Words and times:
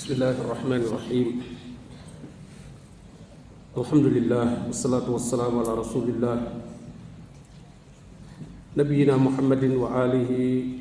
بسم 0.00 0.16
الله 0.16 0.36
الرحمن 0.48 0.80
الرحيم. 0.88 1.28
الحمد 3.76 4.06
لله 4.16 4.72
والصلاة 4.72 5.04
والسلام 5.04 5.52
على 5.60 5.72
رسول 5.76 6.16
الله. 6.16 6.36
نبينا 8.80 9.20
محمد 9.20 9.64
وآله 9.76 10.32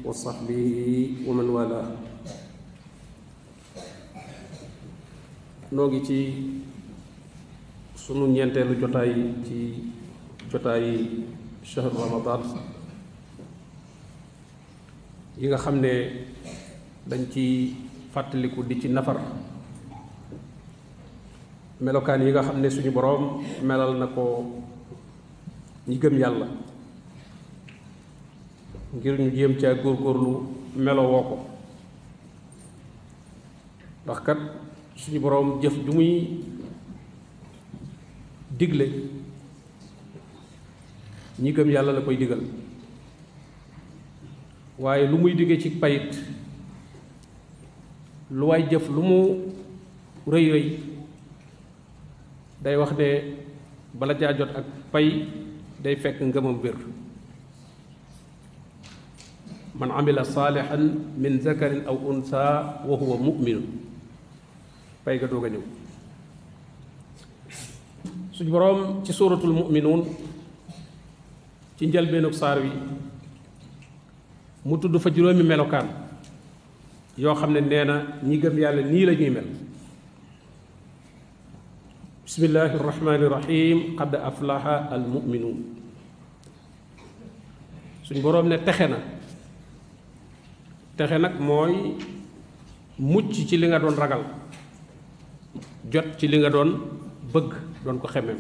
وصحبه 0.08 0.68
ومن 1.28 1.48
والاه. 1.52 1.88
ngi 5.92 6.00
ci 6.08 6.20
sunu 8.00 8.24
ñeenteelu 8.32 8.80
shahru 11.68 11.92
ramadan 12.08 12.40
yi 15.36 15.52
nga 15.52 15.60
xam 15.60 15.84
ne 15.84 16.24
dañ 17.04 17.28
ci 17.28 17.76
fàttaliku 18.14 18.64
di 18.66 18.80
ci 18.82 18.88
nafar. 18.90 19.18
Melokaan 21.80 22.22
yi 22.26 22.32
nga 22.32 22.42
xam 22.44 22.60
ne 22.60 22.70
suñu 22.70 22.92
boroom 22.92 23.42
melal 23.64 23.96
na 23.98 24.08
ko 24.08 24.46
ñi 25.88 25.98
gëm 25.98 26.18
yàlla. 26.18 26.48
Ngir 28.96 29.16
ñu 29.20 29.30
jéem 29.36 29.56
caa 29.60 29.74
góorgóorlu 29.76 30.32
melowoo 30.76 31.24
ko. 31.24 31.38
Ndax 34.04 34.20
kat 34.26 34.40
suñu 34.96 35.20
boroom 35.20 35.62
jëf 35.62 35.74
ju 35.86 35.92
muy 35.94 36.44
digle 38.58 38.86
ñi 41.40 41.52
gëm 41.54 41.70
yàlla 41.70 41.92
la 41.94 42.02
koy 42.02 42.18
digal. 42.18 42.42
Waaye 44.80 45.08
lu 45.08 45.18
muy 45.18 45.34
digge 45.36 45.60
ci 45.62 45.70
payit 45.70 46.12
lu 48.30 48.46
waay 48.54 48.64
jëf 48.70 48.86
lu 48.90 49.02
mu 49.02 49.20
rëy 50.30 50.46
rëy 50.54 50.68
day 52.62 52.76
wax 52.78 52.92
ne 52.98 53.10
bala 53.94 54.14
ak 54.14 54.66
pay 54.94 55.26
day 55.82 55.96
fekk 55.96 56.22
ngëmam 56.22 56.60
wér. 56.62 56.76
Man 59.80 59.92
amila 59.92 60.24
min 61.18 61.40
zakarin 61.42 61.88
aw 61.88 61.96
unsa 61.96 62.84
wa 62.86 62.96
huwa 63.00 63.18
mu'minun 63.18 63.66
pay 65.06 65.18
ga 65.18 65.28
doog 65.28 65.46
a 65.46 65.50
ñëw. 65.50 65.64
Suñu 68.36 68.52
boroom 68.52 69.04
ci 69.04 69.14
suuratul 69.14 69.54
mu'minuun 69.56 70.04
ci 71.78 71.88
njëlbeenug 71.88 72.34
saar 72.34 72.60
wi 72.62 72.70
mu 74.66 74.76
fa 75.00 75.10
yoo 77.20 77.36
xam 77.36 77.52
ne 77.54 77.60
nee 77.62 77.84
na 77.84 77.96
ñi 78.24 78.38
gëm 78.40 78.58
yàlla 78.58 78.82
nii 78.82 79.06
la 79.06 79.14
ñuy 79.14 79.30
mel. 79.30 79.48
Bismillahi 82.26 82.76
irrahmani 82.76 83.24
irrahim 83.26 83.78
qad 83.98 84.16
aflaha 84.16 84.88
al 84.92 85.02
muminuun 85.04 85.60
suñ 88.04 88.22
boroom 88.22 88.48
ne 88.48 88.58
texe 88.58 88.88
na. 88.88 88.98
Texe 90.98 91.18
nag 91.20 91.40
mooy 91.40 91.96
mucc 92.98 93.32
ci 93.34 93.58
li 93.58 93.68
nga 93.68 93.80
doon 93.80 93.96
ragal 93.96 94.24
jot 95.92 96.18
ci 96.18 96.28
li 96.28 96.38
nga 96.40 96.50
doon 96.50 96.72
bëgg 97.34 97.52
doon 97.84 98.00
ko 98.00 98.08
xemem. 98.08 98.38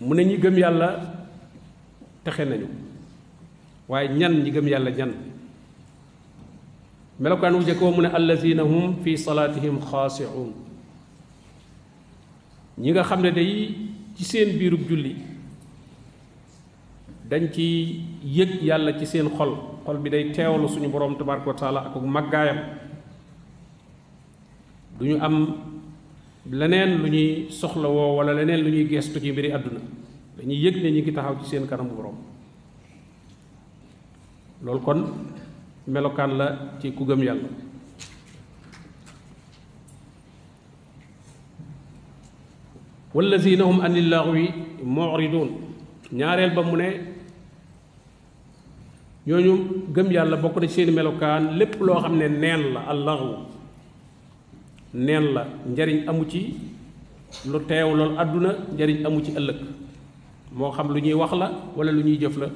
Mu 0.00 0.14
ne 0.14 0.22
ñi 0.24 0.38
gëm 0.38 0.56
yàlla 0.58 0.88
texe 2.24 2.44
nañu 2.48 2.83
waaye 3.88 4.08
ñan 4.08 4.42
ñi 4.42 4.50
gëm 4.50 4.66
yàlla 4.68 4.90
ñan? 4.90 5.12
Melokaan 7.20 7.54
wu 7.54 7.62
jëkk 7.62 7.80
mu 7.80 8.02
ne 8.02 8.08
allazina 8.08 8.62
hum 8.64 8.96
fi 9.02 9.16
salaatihim 9.16 9.78
xaasiuun. 9.80 10.52
Ñi 12.78 12.90
nga 12.90 13.02
xam 13.04 13.20
ne 13.22 13.30
day 13.30 13.74
ci 14.16 14.24
seen 14.24 14.58
biirub 14.58 14.88
julli 14.88 15.14
dañ 17.30 17.50
ci 17.52 18.00
yëg 18.24 18.62
yàlla 18.62 18.98
ci 18.98 19.06
seen 19.06 19.28
xol. 19.30 19.54
Xol 19.86 19.98
bi 19.98 20.10
day 20.10 20.32
teewlu 20.32 20.68
suñu 20.68 20.88
boroom 20.88 21.16
tabaraka 21.16 21.54
taala 21.54 21.80
ak 21.86 21.94
màggaayam. 22.02 22.58
Du 24.98 25.04
ñu 25.06 25.18
am 25.20 25.54
leneen 26.50 26.98
lu 27.02 27.08
ñuy 27.08 27.46
soxla 27.50 27.88
woo 27.88 28.16
wala 28.16 28.32
leneen 28.34 28.60
lu 28.64 28.70
ñuy 28.70 28.88
geestu 28.88 29.20
ci 29.20 29.30
mbiri 29.30 29.52
àdduna. 29.52 29.80
Dañuy 30.36 30.56
yëg 30.58 30.82
ne 30.82 30.90
ñi 30.90 31.00
ngi 31.02 31.12
taxaw 31.12 31.36
ci 31.42 31.46
seen 31.50 31.66
kanamu 31.66 31.94
boroom 31.94 32.33
loolu 34.64 34.80
kon 34.80 35.00
melokaan 35.86 36.32
la 36.38 36.46
ci 36.80 36.90
ku 36.92 37.04
gëm 37.04 37.22
yàlla. 37.22 37.48
Wallazina 43.14 43.64
hum 43.64 43.80
anil 43.80 44.08
laghwi 44.08 44.48
mu'ridun. 44.82 45.48
Ñaareel 46.12 46.54
ba 46.54 46.62
mu 46.62 46.76
ne 46.76 46.88
ñooñu 49.26 49.52
gëm 49.94 50.10
yàlla 50.12 50.36
bokk 50.36 50.56
na 50.60 50.66
ci 50.66 50.74
seeni 50.74 50.92
melokaan 50.92 51.56
lépp 51.58 51.80
loo 51.80 52.00
xam 52.00 52.16
ne 52.16 52.28
neen 52.28 52.72
la 52.74 52.80
al 52.88 53.04
laghwu. 53.04 53.34
Neen 54.94 55.32
la 55.34 55.46
njariñ 55.68 56.08
amu 56.08 56.24
ci 56.28 56.40
lu 57.50 57.58
teew 57.68 57.94
loolu 57.94 58.16
àdduna 58.18 58.50
njariñ 58.74 59.04
amu 59.06 59.20
ci 59.24 59.32
ëllëg. 59.32 59.56
Moo 60.52 60.70
xam 60.72 60.88
lu 60.92 61.00
ñuy 61.00 61.14
wax 61.14 61.32
la 61.32 61.50
wala 61.76 61.92
lu 61.92 62.02
ñuy 62.02 62.18
jëf 62.18 62.36
la 62.38 62.48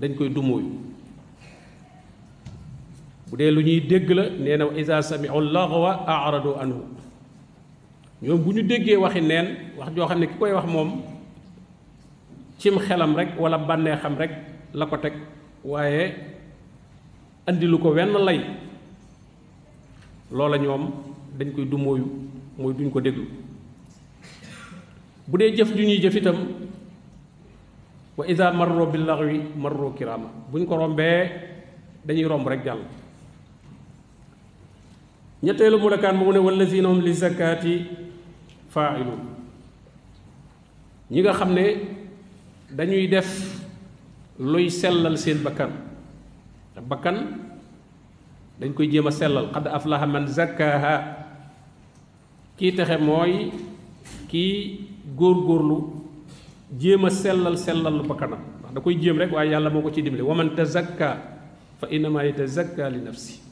dañ 0.00 0.14
koy 0.14 0.28
bu 3.30 3.36
dee 3.36 3.50
lu 3.52 3.60
ñuy 3.62 3.80
dégg 3.80 4.08
la 4.10 4.24
nee 4.30 4.56
na 4.56 4.64
iza 4.76 5.02
sami'u 5.02 5.40
laghwa 5.40 6.04
a'radu 6.06 6.56
anhu. 6.60 6.80
Ñoom 8.22 8.40
bu 8.42 8.50
ñu 8.52 8.62
déggee 8.62 8.96
waxi 8.96 9.20
neen 9.20 9.46
wax 9.78 9.90
joo 9.94 10.06
xam 10.08 10.18
ne 10.20 10.26
ki 10.26 10.34
koy 10.38 10.52
wax 10.52 10.66
moom 10.66 11.02
cim 12.58 12.78
xelam 12.78 13.14
rek 13.16 13.38
wala 13.38 13.58
bànnee 13.58 13.96
xam 14.02 14.16
rek 14.18 14.30
la 14.74 14.86
ko 14.86 14.96
teg 14.96 15.12
waaye 15.64 16.14
andi 17.46 17.66
lu 17.66 17.78
ko 17.78 17.90
wenn 17.94 18.12
lay 18.26 18.40
loola 20.32 20.56
ñoom 20.58 20.82
dañ 21.38 21.52
koy 21.54 21.64
dumóoyu 21.64 22.06
mooy 22.58 22.74
duñ 22.74 22.90
ko 22.90 23.00
déglu. 23.00 23.24
Bu 25.28 25.36
dee 25.38 25.54
jëf 25.56 25.70
ju 25.76 25.84
jëf 26.02 26.14
itam 26.16 26.36
wa 28.16 28.24
ida 28.26 28.52
marro 28.52 28.86
bil 28.86 29.04
laghwi 29.06 29.40
marro 29.56 29.92
kirama. 29.94 30.28
Buñ 30.50 30.66
ko 30.66 30.76
rombee 30.76 31.30
dañuy 32.04 32.24
romb 32.24 32.48
rek 32.48 32.64
jàll 32.64 32.80
ñetteelu 35.42 35.78
mulakaan 35.78 36.16
mu 36.18 36.32
ne 36.32 36.38
wallazina 36.38 36.88
hum 36.88 37.00
li 37.00 37.12
zakati 37.14 37.74
fa'ilun. 38.68 39.20
Ñi 41.10 41.20
nga 41.22 41.32
xam 41.32 41.50
ne 41.54 41.64
dañuy 42.70 43.06
def 43.08 43.28
luy 44.38 44.70
sellal 44.70 45.16
seen 45.18 45.38
bakkan. 45.42 45.70
Bakkan 46.88 47.16
dañ 48.60 48.72
koy 48.74 48.88
jéem 48.90 49.06
a 49.06 49.10
sellal. 49.10 49.46
Aflaha 49.54 50.06
man 50.06 50.26
zakkaha. 50.26 50.94
Kii 52.58 52.72
texe 52.76 52.98
mooy 52.98 53.52
kii 54.28 54.80
góor-góorlu 55.16 55.78
jéem 56.78 57.04
a 57.04 57.10
sellal 57.10 57.56
sellal 57.56 58.02
bakkanam. 58.06 58.42
Da 58.74 58.80
koy 58.80 58.94
rek 59.00 59.32
waaye 59.32 59.50
yàlla 59.50 59.70
moo 59.70 59.82
ko 59.82 59.90
ci 59.90 60.02
dimbali 60.02 60.22
wa 60.22 60.34
man 60.34 60.50
tazakka 60.54 61.08
fa 61.80 61.86
innama 61.90 62.22
yatazakka 62.24 62.90
li 62.90 62.98
nafsi 63.00 63.47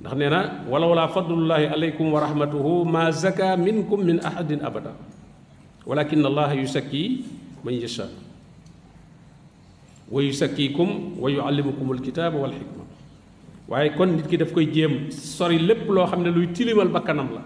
ndax 0.00 0.14
nee 0.16 0.28
na 0.32 0.40
walaw 0.70 0.94
laa 0.96 1.08
fadlullahi 1.08 1.66
alaykum 1.68 2.12
wa 2.12 2.20
rahmatuhu 2.20 2.84
ma 2.88 3.10
zaka 3.12 3.56
minkum 3.56 4.00
min 4.04 4.20
ahadin 4.24 4.64
abada 4.64 4.92
walakin 5.86 6.24
allaha 6.24 6.54
yusakki 6.56 7.24
man 7.64 7.74
yasha 7.76 8.08
wa 10.10 10.22
yusakkikum 10.22 11.20
wa 11.20 11.28
yuallimukum 11.30 11.92
alkitaba 11.92 12.36
wal 12.38 12.52
xikma 12.52 12.84
waaye 13.68 13.90
kon 13.92 14.16
nit 14.16 14.26
ki 14.26 14.36
daf 14.40 14.52
koy 14.56 14.66
jéem 14.72 15.10
sori 15.12 15.58
lépp 15.58 15.84
loo 15.88 16.06
xam 16.06 16.22
ne 16.24 16.30
luy 16.32 16.46
tilimal 16.56 16.88
bakkanam 16.88 17.28
la 17.36 17.42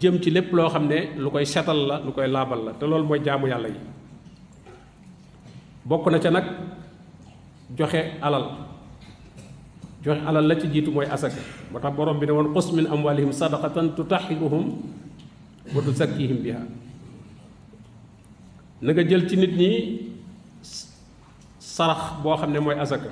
jëm 0.00 0.22
ci 0.22 0.30
lépp 0.30 0.52
loo 0.52 0.68
xam 0.70 0.86
ne 0.86 1.18
lu 1.18 1.30
koy 1.30 1.44
setal 1.44 1.76
la 1.86 1.98
lu 1.98 2.12
koy 2.12 2.28
laabal 2.30 2.64
la 2.64 2.72
te 2.78 2.86
loolu 2.86 3.04
mooy 3.10 3.20
jaamu 3.24 3.46
yàlla 3.48 3.68
yi 3.68 3.80
bokk 5.84 6.06
na 6.10 6.18
ca 6.20 6.30
nag 6.30 6.44
joxe 7.76 8.00
alal 8.22 8.69
joxe 10.04 10.20
alal 10.26 10.44
la 10.48 10.54
ci 10.56 10.66
jiitu 10.72 10.90
mooy 10.90 11.06
asaka. 11.06 11.36
Moo 11.72 11.78
tax 11.80 11.92
borom 11.96 12.18
bi 12.18 12.26
ne 12.26 12.32
min 12.76 12.86
amwalihim 12.86 13.32
sadaqatan 13.32 13.94
tutahiruhum 13.96 14.64
wa 15.74 15.80
tuzakkihim 15.82 16.42
biha. 16.42 16.62
Na 18.82 18.92
nga 18.92 19.02
jël 19.04 19.28
ci 19.28 19.36
nit 19.36 19.52
ñi 19.56 19.70
sarax 21.58 22.16
boo 22.22 22.36
xam 22.36 22.50
ne 22.52 22.58
mooy 22.60 22.74
asaka. 22.78 23.10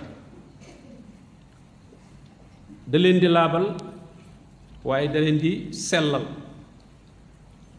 Da 2.87 2.99
di 2.99 3.29
laabal 3.29 3.77
waaye 4.85 5.09
da 5.09 5.21
leen 5.21 5.39
di 5.39 5.73
sellal. 5.73 6.25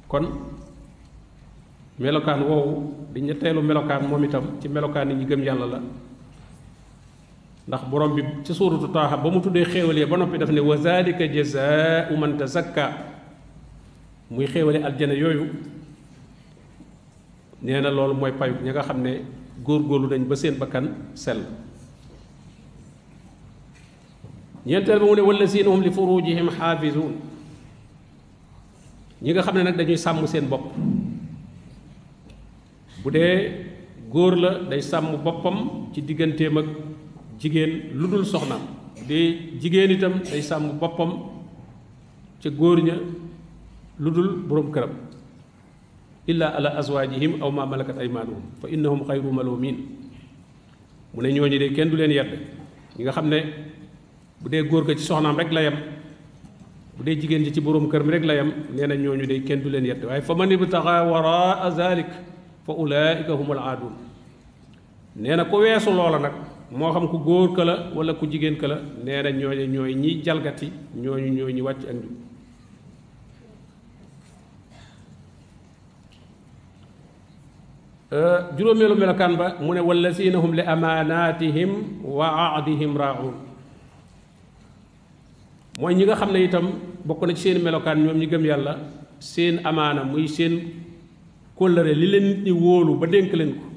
Kon 0.07 0.25
melokaan 2.00 2.41
woowu 2.45 3.09
di 3.13 3.21
ñetteelu 3.21 3.61
melokaan 3.61 4.07
moom 4.07 4.23
itam 4.23 4.45
ci 4.61 4.67
melokaan 4.69 5.09
yi 5.11 5.25
gëm 5.25 5.41
la 5.44 5.81
ndax 7.69 7.86
borom 7.86 8.16
bi 8.18 8.21
ci 8.44 8.50
suuratu 8.54 8.89
taaha 8.89 9.13
ba 9.21 9.30
mu 9.30 9.38
tuddee 9.42 9.62
xéewal 9.63 10.01
ba 10.10 10.18
noppi 10.18 10.38
daf 10.42 10.50
ne 10.50 10.60
wa 10.60 10.74
zalika 10.77 11.21
jazaau 11.30 12.18
man 12.18 12.33
tazakka 12.33 12.86
muy 14.33 14.48
xéewale 14.50 14.81
aljana 14.81 15.13
yooyu 15.13 15.45
nee 17.62 17.77
na 17.81 17.89
loolu 17.94 18.13
mooy 18.18 18.31
payu 18.33 18.56
ñi 18.66 18.71
nga 18.74 18.81
xam 18.81 19.01
ne 19.06 19.21
góorgóorlu 19.63 20.07
nañ 20.10 20.25
ba 20.25 20.36
seen 20.36 20.56
bakkan 20.57 20.86
sell 21.13 21.45
ñeenteel 24.66 25.00
ba 25.00 25.06
mu 25.06 25.16
ne 25.16 25.21
wallazina 25.21 25.69
hum 25.69 25.81
li 25.86 25.92
furujihim 25.92 26.50
xaafizuun 26.50 27.13
ñi 29.21 29.31
nga 29.31 29.42
xam 29.45 29.56
ne 29.57 29.63
nag 29.63 29.77
dañuy 29.77 29.98
sàmm 29.98 30.25
seen 30.25 30.48
bopp 30.50 30.74
bu 33.04 33.10
dee 33.12 33.51
góor 34.10 34.36
la 34.36 34.51
day 34.69 34.81
sàmm 34.81 35.21
boppam 35.24 35.92
ci 35.94 36.01
digganteem 36.01 36.57
ak 36.57 36.66
jigéen 37.39 37.91
lu 37.95 38.07
dul 38.07 38.25
soxnaam 38.25 38.62
bu 38.97 39.03
dee 39.07 39.57
jigéen 39.62 39.91
itam 39.91 40.13
day 40.31 40.41
sàmm 40.41 40.77
boppam 40.80 41.12
ca 42.41 42.50
góor 42.50 42.77
ña 42.81 42.95
lu 44.00 44.12
dul 44.12 44.30
boroom 44.47 44.71
këram. 44.71 44.91
illa 46.27 46.47
ala 46.57 46.69
azwaajihim 46.80 47.41
aw 47.41 47.50
ma 47.51 47.65
malakat 47.65 47.97
aymaanuhum 47.97 48.41
fa 48.62 48.68
innahum 48.69 49.03
xayru 49.07 49.31
malumin 49.31 49.75
mu 51.13 51.21
ne 51.24 51.30
ñooñu 51.33 51.57
de 51.59 51.74
kenn 51.74 51.89
du 51.89 51.95
leen 51.97 52.12
yedd. 52.12 52.31
ñi 52.97 53.03
nga 53.03 53.12
xam 53.12 53.27
ne 53.30 53.39
bu 54.42 54.50
dee 54.50 54.62
góor 54.63 54.83
ga 54.85 54.94
ci 54.95 55.03
soxnaam 55.03 55.38
rek 55.38 55.51
la 55.51 55.62
yem 55.63 55.75
bu 56.97 57.03
dee 57.03 57.15
jigéen 57.19 57.44
ji 57.44 57.51
ci 57.53 57.62
boroom 57.62 57.89
kër 57.89 58.03
mi 58.03 58.12
rek 58.12 58.24
la 58.25 58.33
yem 58.35 58.51
nee 58.75 58.88
na 58.88 58.95
ñooñu 58.95 59.25
de 59.25 59.39
kenn 59.44 59.62
du 59.62 59.69
leen 59.69 59.85
yedd. 59.85 60.03
waaye 60.06 60.21
fa 60.21 60.35
man 60.35 60.51
ibtaxa 60.51 61.03
waraa 61.03 61.71
zalik 61.71 62.07
fa 62.65 62.74
ulaika 62.74 63.33
humul 63.33 63.57
aadun 63.57 63.94
nee 65.15 65.35
na 65.35 65.45
ku 65.45 65.56
weesu 65.57 65.92
loola 65.92 66.19
moo 66.71 66.92
xam 66.94 67.07
ku 67.10 67.18
góor 67.18 67.54
ka 67.56 67.63
la 67.66 67.75
wala 67.95 68.13
ku 68.13 68.25
jigéen 68.30 68.56
ka 68.57 68.68
la 68.68 68.77
nee 69.04 69.21
na 69.24 69.30
ñooñu 69.31 69.66
ñooy 69.74 69.94
ñi 69.95 70.21
jalgati 70.24 70.68
ñooñu 70.95 71.30
ñooy 71.38 71.54
ñi 71.54 71.62
wàcc 71.62 71.81
ak 71.89 71.95
njub 71.95 72.13
juróomeelu 78.57 78.95
melokaan 78.95 79.33
ba 79.38 79.56
mu 79.62 79.74
ne 79.74 79.81
wallazina 79.81 80.38
hum 80.38 80.54
li 80.54 80.62
amaanaatihim 80.62 81.71
wa 82.06 82.27
ahdihim 82.57 82.98
raa'uun 82.98 83.36
mooy 85.80 85.94
ñi 85.95 86.04
nga 86.06 86.16
xam 86.16 86.31
ne 86.33 86.39
itam 86.44 86.66
bokk 87.06 87.21
na 87.25 87.33
ci 87.33 87.42
seen 87.42 87.62
melokaan 87.63 87.98
ñoom 88.04 88.18
ñi 88.18 88.27
gëm 88.27 88.45
yàlla 88.45 88.74
seen 89.19 89.60
amaana 89.63 90.04
muy 90.04 90.27
seen 90.27 90.54
kóllëre 91.57 91.94
li 91.94 92.07
leen 92.07 92.24
nit 92.30 92.39
ñi 92.45 92.51
wóolu 92.51 92.95
ba 93.00 93.07
dénk 93.07 93.33
leen 93.33 93.54
ko. 93.57 93.69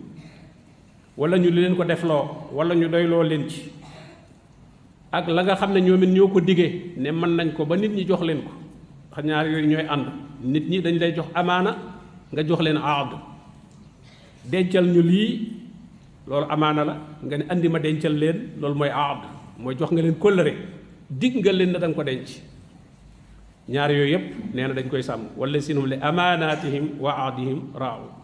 Wala 1.16 1.36
ñu 1.38 1.50
leen 1.50 1.76
ko 1.76 1.84
defloo 1.84 2.48
wala 2.52 2.74
ñu 2.74 2.88
doyloo 2.88 3.22
leen 3.22 3.48
ci. 3.48 3.70
Ak 5.12 5.28
la 5.28 5.42
nga 5.44 5.56
xam 5.56 5.72
ne 5.74 5.80
ñoom 5.80 6.02
it 6.04 6.08
ñoo 6.10 6.28
ko 6.28 6.40
digee 6.40 6.94
ne 6.96 7.10
mën 7.12 7.36
nañ 7.36 7.52
ko 7.52 7.64
ba 7.66 7.76
nit 7.76 7.92
ñi 7.92 8.04
jox 8.08 8.22
leen 8.22 8.40
ko. 8.42 8.50
Xam 9.14 9.26
ñaar 9.26 9.46
yooyu 9.46 9.66
ñooy 9.68 9.84
nit 10.42 10.68
ñi 10.70 10.80
dañ 10.80 10.96
lay 10.98 11.12
jox 11.14 11.26
amaana 11.34 11.76
nga 12.32 12.42
jox 12.46 12.60
leen 12.62 12.78
aad. 12.78 13.10
Dencal 14.44 14.86
ñu 14.88 15.02
lii 15.02 15.52
loolu 16.26 16.46
amaana 16.48 16.84
la. 16.84 16.96
Nga 17.24 17.36
ne 17.38 17.44
andi 17.50 17.68
ma 17.68 17.78
dencal 17.78 18.14
leen 18.16 18.38
loolu 18.60 18.74
mooy 18.74 18.88
aad. 18.90 19.20
Mooy 19.58 19.74
jox 19.78 19.90
nga 19.92 20.00
leen 20.02 20.14
kóllëre. 20.18 20.52
Dig 21.10 21.36
nga 21.36 21.52
leen 21.52 21.72
na 21.72 21.78
da 21.78 21.88
nga 21.88 21.94
ko 21.96 22.02
denc. 22.04 22.28
Ñaar 23.68 23.90
yooyu 23.92 24.12
yëpp 24.16 24.54
nee 24.54 24.66
na 24.66 24.72
dañ 24.74 24.88
koy 24.88 25.02
sàmm. 25.02 25.28
Wala 25.36 25.60
sinum 25.60 25.86
li 25.86 25.96
amaanaatihim 26.00 26.96
wa 27.00 27.12
aadihim 27.12 27.60
raaw 27.76 28.21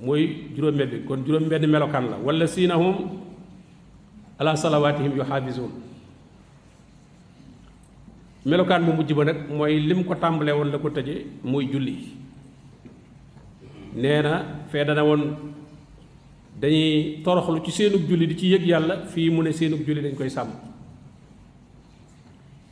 mooy 0.00 0.22
juróom-benn 0.56 0.90
bi 0.90 1.04
kon 1.06 1.24
juróom-benn 1.26 1.66
melokaan 1.70 2.04
la 2.10 2.16
wala 2.26 2.46
siinahum 2.46 2.96
ala 4.38 4.54
salawaatihim 4.56 5.16
yuxaafizuun 5.18 5.72
melokaan 8.46 8.84
bu 8.86 8.92
mujj 8.98 9.12
ba 9.18 9.24
nag 9.24 9.38
mooy 9.50 9.78
lim 9.88 10.04
ko 10.04 10.14
tàmbalee 10.14 10.54
woon 10.58 10.70
la 10.72 10.78
ko 10.78 10.88
tëje 10.90 11.14
muy 11.44 11.66
julli 11.72 11.96
nee 13.94 14.22
na 14.22 14.32
fee 14.70 14.84
dana 14.84 15.02
woon 15.04 15.22
dañuy 16.60 17.22
toroxlu 17.24 17.60
ci 17.64 17.70
seenug 17.72 18.02
julli 18.08 18.26
di 18.26 18.36
ci 18.36 18.46
yëg 18.54 18.64
yàlla 18.66 18.94
fii 19.12 19.30
mu 19.30 19.42
ne 19.42 19.52
seenug 19.52 19.82
julli 19.86 20.00
dañ 20.02 20.14
koy 20.14 20.30
sàmm 20.30 20.50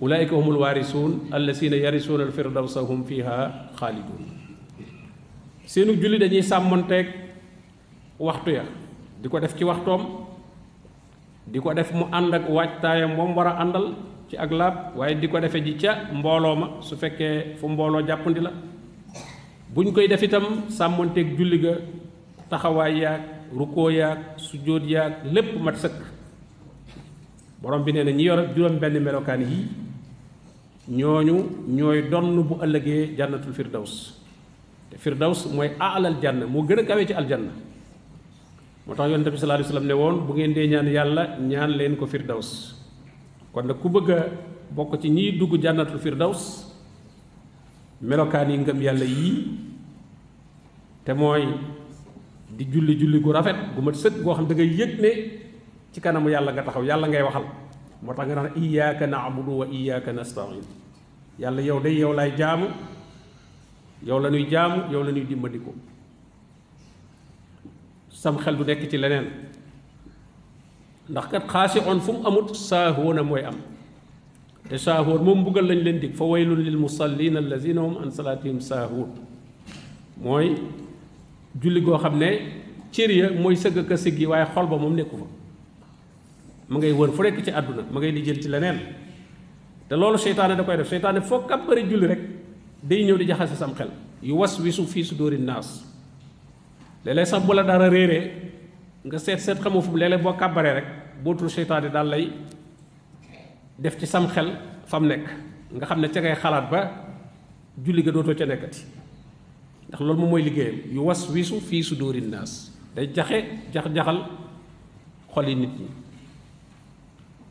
ulaayika 0.01 0.35
humul 0.37 0.59
waarisuun 0.63 1.13
allazina 1.33 1.77
yarisuuna 1.77 2.25
alfirdawsa 2.25 2.81
hum 2.89 3.05
fiha 3.05 3.37
xaalidun 3.81 4.46
seenug 5.67 5.99
julli 6.01 6.19
dañuy 6.19 6.43
sàmmonteeg 6.43 7.07
waxtu 8.19 8.51
ya. 8.51 8.65
Di 9.23 9.29
ko 9.29 9.39
def 9.41 9.55
ci 9.57 9.65
waxtoom 9.65 10.03
di 11.47 11.59
ko 11.61 11.73
def 11.75 11.93
mu 11.93 12.05
ànd 12.13 12.35
ak 12.35 12.49
waajtaayam 12.49 13.15
moom 13.17 13.35
war 13.37 13.47
a 13.47 13.61
àndal 13.63 13.95
ci 14.29 14.37
ak 14.37 14.51
laab 14.51 14.75
waaye 14.97 15.15
di 15.21 15.29
ko 15.29 15.39
defe 15.41 15.63
ji 15.65 15.77
ca 15.79 16.09
mbooloo 16.13 16.57
ma 16.57 16.67
su 16.81 16.97
fekkee 16.97 17.57
fu 17.59 17.69
mbooloo 17.69 18.03
jàppandi 18.07 18.41
la. 18.41 18.53
Buñ 19.75 19.93
koy 19.93 20.09
def 20.09 20.23
itam 20.23 20.69
sàmmonteeg 20.71 21.37
julli 21.39 21.59
ga 21.59 21.75
taxawaay 22.51 22.99
yaag 22.99 23.21
rukkoo 23.53 23.91
yaag 23.91 24.19
sujjóot 24.37 24.83
yaag 24.87 25.13
lépp 25.33 25.59
mat 25.61 25.77
sëkk. 25.77 25.99
Borom 27.63 27.83
bi 27.85 27.93
nee 27.93 28.05
na 28.05 28.11
ñi 28.13 28.25
yor 28.25 28.47
juróom 28.55 28.79
benn 28.79 29.01
melokaan 29.03 29.41
yi 29.43 29.67
ñooñu 30.89 31.37
ñooy 31.69 32.09
donn 32.11 32.43
bu 32.43 32.55
ëllëgee 32.63 33.17
jannatul 33.17 33.53
firdaws 33.53 34.15
te 34.91 34.97
firdaws 34.99 35.47
mooy 35.53 35.71
alal 35.79 36.17
janna 36.23 36.47
moo 36.47 36.63
gën 36.63 36.79
a 36.81 36.83
kawe 36.85 37.07
ci 37.07 37.13
aljanna. 37.13 37.53
Moo 38.87 38.95
tax 38.95 39.11
yonent 39.11 39.29
bi 39.31 39.37
sallallahu 39.37 39.65
alayhi 39.65 39.75
wasallam 39.75 39.87
ne 39.87 40.27
bu 40.27 40.33
ngeen 40.35 40.53
dee 40.55 40.67
ñaan 40.69 40.87
yàlla 40.89 41.23
ñaan 41.41 41.71
leen 41.77 41.97
ko 41.97 42.07
firdaws 42.07 42.75
kon 43.53 43.63
nag 43.67 43.79
ku 43.81 43.89
bëgg 43.89 44.11
a 44.11 44.19
bokk 44.71 45.01
ci 45.01 45.09
ñiy 45.11 45.39
dugg 45.39 45.61
jannatul 45.63 45.99
firdaws 45.99 46.71
melokaan 48.01 48.51
yi 48.51 48.59
ngëm 48.59 48.83
yàlla 48.83 49.05
yii 49.05 49.35
te 51.05 51.13
mooy 51.15 51.43
di 52.57 52.65
julli 52.71 52.95
julli 52.99 53.19
gu 53.21 53.33
rafet 53.33 53.57
gu 53.75 53.83
mat 53.83 53.95
sëkk 53.95 54.23
goo 54.23 54.35
xam 54.35 54.47
da 54.47 54.55
ngay 54.55 54.71
yëg 54.79 55.01
ne 55.01 55.11
ci 55.93 56.01
kanamu 56.01 56.29
yàlla 56.31 56.53
nga 56.53 56.63
taxaw 56.63 56.85
yàlla 56.85 57.09
ngay 57.09 57.23
waxal. 57.23 57.45
Moo 58.03 58.13
tax 58.15 58.27
nga 58.29 58.35
naan 58.37 58.53
iyyaka 58.57 59.07
na'budu 59.09 59.53
wa 59.65 59.67
iyyaka 59.67 60.13
nasta'in 60.13 60.63
yàlla 61.41 61.61
yow 61.63 61.81
day 61.81 61.97
yow 61.97 62.13
laay 62.13 62.31
jaamu 62.37 62.69
yow 64.05 64.19
la 64.21 64.31
ñuy 64.31 64.47
jaamu 64.51 64.93
yow 64.93 65.03
la 65.03 65.11
ñuy 65.13 65.25
dimbandiko 65.25 65.75
sam 68.11 68.37
xel 68.39 68.57
du 68.57 68.65
nekk 68.65 68.89
ci 68.91 68.97
leneen 68.99 69.27
ndax 71.09 71.27
kat 71.31 71.47
xaasi 71.49 71.79
on 71.87 72.01
fu 72.01 72.13
mu 72.13 72.27
amut 72.27 72.55
saahoona 72.55 73.23
mooy 73.23 73.43
am 73.45 73.57
te 74.69 74.77
saahoon 74.79 75.23
moom 75.23 75.41
mbugal 75.41 75.65
lañ 75.67 75.83
leen 75.85 75.99
dig 76.01 76.15
fa 76.15 76.25
waylun 76.25 76.61
lil 76.61 76.77
musallin 76.77 77.37
allazina 77.37 77.81
hum 77.81 77.97
an 78.03 78.11
salatihim 78.11 78.61
saahoon 78.61 79.11
mooy 80.23 80.57
julli 81.63 81.81
goo 81.81 81.99
xam 81.99 82.19
ne 82.19 82.31
cër 82.93 83.11
ya 83.11 83.31
mooy 83.31 83.57
sëgg 83.57 83.87
ka 83.89 83.97
siggi 83.97 84.27
waaye 84.27 84.47
xol 84.55 84.67
ba 84.67 84.77
moom 84.77 84.95
nekku 84.95 85.17
fa 85.17 85.27
ma 86.69 86.79
ngay 86.79 86.93
wër 86.93 87.11
fu 87.13 87.23
nekk 87.23 87.45
ci 87.45 87.51
àdduna 87.51 87.83
ma 87.93 88.01
ngay 88.01 88.13
lijjën 88.13 88.41
ci 88.43 88.49
leneen 88.49 88.79
te 89.89 89.95
loolu 89.97 90.19
seytaane 90.19 90.57
da 90.57 90.63
koy 90.65 90.77
def 90.77 90.89
seytaane 90.89 91.21
foog 91.21 91.51
ab 91.53 91.67
bëri 91.69 91.83
julli 91.91 92.07
rek 92.07 92.21
day 92.89 93.03
ñëw 93.05 93.17
di 93.19 93.27
jaxase 93.27 93.57
sam 93.57 93.75
xel 93.75 93.91
yu 94.23 94.35
was 94.39 94.59
wisu 94.61 94.87
fii 94.87 95.05
su 95.05 95.15
dóori 95.15 95.39
naas 95.39 95.83
léeg-léeg 97.05 97.27
sax 97.27 97.43
bu 97.47 97.53
la 97.55 97.63
dara 97.63 97.89
réeree 97.89 98.53
nga 99.05 99.19
seet 99.19 99.39
seet 99.41 99.59
xamoo 99.61 99.83
fu 99.83 99.97
léeg-léeg 99.97 100.23
boo 100.23 100.33
kàbbaree 100.35 100.73
rek 100.75 100.87
bootul 101.23 101.51
seytaane 101.51 101.91
daal 101.91 102.09
lay 102.09 102.31
def 103.79 103.99
ci 103.99 104.07
sam 104.07 104.27
xel 104.29 104.49
fam 104.87 105.07
nekk 105.07 105.27
nga 105.75 105.87
xam 105.87 106.01
ne 106.01 106.09
ca 106.09 106.21
ngay 106.21 106.35
xalaat 106.37 106.71
ba 106.71 106.81
julli 107.85 108.03
ga 108.03 108.11
dootoo 108.13 108.35
ca 108.35 108.47
nekkati 108.47 108.83
ndax 109.89 110.01
loolu 110.01 110.21
moom 110.21 110.31
mooy 110.31 110.43
liggéeyam 110.43 110.77
yu 110.95 111.01
was 111.05 111.29
wisu 111.31 111.61
fii 111.61 111.83
su 111.83 111.95
dóori 111.97 112.21
naas 112.21 112.71
day 112.95 113.07
jaxe 113.15 113.39
jax-jaxal 113.73 114.19
xol 115.35 115.49
yi 115.49 115.55
nit 115.55 115.71
ñi 115.81 115.87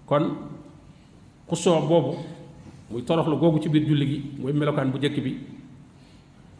kon 0.05 0.25
xusoo 1.49 1.81
boobu 1.87 2.17
muy 2.89 3.01
toroxlu 3.03 3.37
googu 3.37 3.59
ci 3.61 3.69
biir 3.69 3.83
julli 3.87 4.05
gi 4.05 4.17
mooy 4.39 4.53
melokaan 4.53 4.91
bu 4.91 4.97
njëkk 4.97 5.17
bi 5.23 5.31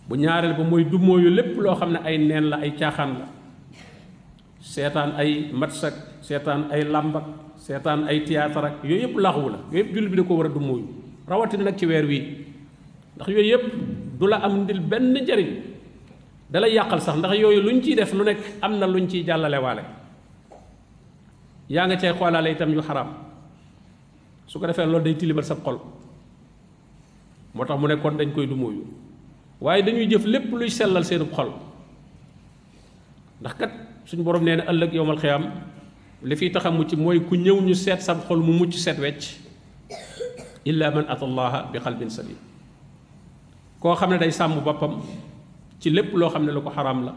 bu 0.08 0.16
ñaareel 0.16 0.54
ba 0.58 0.64
mooy 0.64 0.84
dummóoyu 0.86 1.30
lépp 1.30 1.58
loo 1.58 1.76
xam 1.76 1.92
ne 1.94 2.00
ay 2.04 2.18
neen 2.18 2.50
la 2.50 2.58
ay 2.58 2.72
caaxaan 2.78 3.14
la. 3.20 3.26
Seetaan 4.66 5.14
ay 5.18 5.50
matsak 5.54 5.94
seetaan 6.22 6.72
ay 6.74 6.82
làmbak 6.90 7.24
seetaan 7.58 8.08
ay 8.10 8.26
théâtre 8.26 8.66
ak 8.66 8.76
yooyu 8.84 9.02
yëpp 9.08 9.18
laxwu 9.18 9.50
la 9.50 9.60
yooyu 9.72 9.94
julli 9.94 10.10
bi 10.10 10.16
da 10.18 10.24
ko 10.24 10.36
war 10.36 10.46
a 10.46 10.50
dummóoyu. 10.50 10.86
Rawatina 11.28 11.64
nag 11.64 11.78
ci 11.78 11.86
weer 11.86 12.06
wii 12.06 12.22
ndax 13.16 13.28
yooyu 13.30 13.50
yëpp 13.52 13.64
du 14.20 14.28
la 14.28 14.38
am 14.42 14.64
ndil 14.64 14.80
benn 14.80 15.14
njariñ 15.14 15.50
dalay 16.50 16.74
yàqal 16.74 17.02
sax 17.02 17.16
ndax 17.18 17.32
luñ 17.38 17.82
ciy 17.84 17.96
def 17.96 18.14
lu 18.14 18.24
nekk 18.24 18.40
am 18.62 18.80
na 18.80 18.88
luñ 18.88 19.08
ciy 19.08 19.24
jàllale 19.26 19.58
waale. 19.62 19.84
Yaa 21.70 21.86
nga 21.88 21.98
cay 21.98 22.14
xoolaale 22.14 22.52
itam 22.52 22.74
yu 22.74 22.82
xaraam. 22.82 23.10
Su 24.48 24.60
ko 24.60 24.66
defee 24.68 24.86
loolu 24.86 25.04
day 25.04 25.14
tilimal 25.16 25.44
sab 25.44 25.62
xol 25.64 25.78
moo 27.56 27.64
tax 27.66 27.80
mu 27.80 27.88
ne 27.88 27.96
kon 27.96 28.12
dañ 28.20 28.32
koy 28.36 28.46
dumóoyu 28.48 28.84
waaye 29.62 29.82
dañuy 29.84 30.08
jëf 30.12 30.26
lépp 30.26 30.52
luy 30.52 30.70
sellal 30.70 31.04
seenub 31.06 31.32
xol 31.32 31.50
ndax 33.42 33.54
kat 33.58 33.72
suñu 34.06 34.24
borom 34.24 34.44
nee 34.44 34.56
na 34.58 34.64
ëllëg 34.72 34.94
yowmal 34.94 35.18
xiyaam 35.18 35.44
li 36.24 36.36
fi 36.36 36.52
tax 36.52 36.66
a 36.66 36.72
mucc 36.72 36.92
mooy 36.94 37.20
ku 37.24 37.36
ñëw 37.36 37.62
ñu 37.62 37.74
seet 37.74 38.02
sab 38.02 38.20
xol 38.28 38.40
mu 38.44 38.52
mucc 38.54 38.74
set 38.74 39.00
wecc 39.00 39.40
illa 40.66 40.92
man 40.92 41.06
atallaha 41.08 41.72
bi 41.72 41.80
qalbin 41.80 42.10
salim 42.10 42.38
koo 43.80 43.96
xam 43.96 44.10
ne 44.10 44.18
day 44.18 44.32
sàmm 44.32 44.60
boppam 44.64 45.02
ci 45.80 45.90
lépp 45.90 46.14
loo 46.14 46.30
xam 46.30 46.46
ne 46.46 46.52
lu 46.52 46.62
ko 46.62 46.72
la 46.76 47.14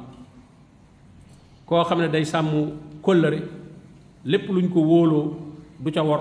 koo 1.67 1.85
xam 1.85 2.01
ne 2.01 2.09
day 2.09 2.25
sàmm 2.25 2.49
kóllëre 3.03 3.41
lépp 4.25 4.49
luñ 4.49 4.69
ko 4.69 4.81
wóoloo 4.81 5.37
du 5.81 5.91
ca 5.91 6.03
wor 6.03 6.21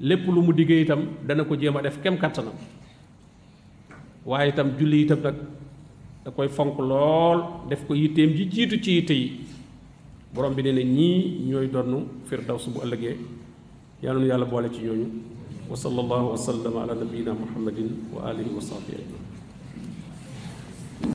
lépp 0.00 0.26
lu 0.26 0.42
mu 0.42 0.52
diggee 0.52 0.80
itam 0.82 1.06
dana 1.26 1.44
ko 1.44 1.54
jéem 1.56 1.76
a 1.76 1.82
def 1.82 2.00
kem 2.02 2.16
kattanam 2.18 2.54
waaye 4.26 4.48
itam 4.50 4.70
julli 4.78 5.02
itam 5.04 5.20
nag 5.22 5.36
da 6.24 6.30
koy 6.30 6.48
fonk 6.48 6.78
lool 6.78 7.38
def 7.68 7.86
ko 7.86 7.94
yitteem 7.94 8.30
ji 8.36 8.44
jiitu 8.50 8.76
ci 8.82 8.90
yitte 8.96 9.14
yi. 9.14 9.28
Borom 10.34 10.54
bi 10.54 10.62
nee 10.62 10.84
ñii 10.84 11.46
ñooy 11.48 11.68
donn 11.68 12.04
bu 12.72 12.80
ëllëgee. 12.84 13.16
Yàlla 14.02 14.20
nu 14.20 14.26
yàlla 14.26 14.44
boole 14.46 14.68
ci 14.74 14.80
ñooñu. 14.82 15.06
Wa 15.70 15.76
sallallahu 15.76 16.30
wa 16.32 16.36
sallama 16.36 16.82
ala 16.82 16.94
nabiyina 16.94 17.32
muhammadin 17.34 17.88
wa 18.14 18.28
alihi 18.28 18.50
wa 18.56 18.60
sahbihi 18.60 18.96
ajmain 19.02 19.27